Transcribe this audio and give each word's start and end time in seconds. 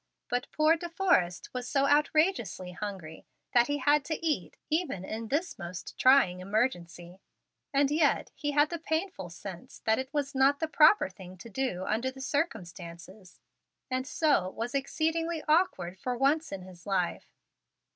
But 0.29 0.51
poor 0.51 0.77
De 0.77 0.89
Forrest 0.89 1.51
was 1.53 1.69
so 1.69 1.87
outrageously 1.87 2.71
hungry 2.71 3.23
that 3.53 3.67
he 3.67 3.77
had 3.77 4.03
to 4.05 4.19
eat 4.25 4.57
even 4.67 5.05
in 5.05 5.27
this 5.27 5.59
most 5.59 5.95
trying 5.95 6.39
emergency. 6.39 7.19
And 7.71 7.91
yet 7.91 8.31
he 8.33 8.49
had 8.49 8.73
a 8.73 8.79
painful 8.79 9.29
sense 9.29 9.77
that 9.85 9.99
it 9.99 10.11
was 10.11 10.33
not 10.33 10.59
the 10.59 10.67
proper 10.67 11.07
thing 11.07 11.37
to 11.37 11.49
do 11.51 11.85
under 11.85 12.09
the 12.09 12.19
circumstances, 12.19 13.39
and 13.91 14.07
so 14.07 14.49
was 14.49 14.73
exceedingly 14.73 15.43
awkward, 15.47 15.99
for 15.99 16.17
once 16.17 16.51
in 16.51 16.63
his 16.63 16.87
life. 16.87 17.27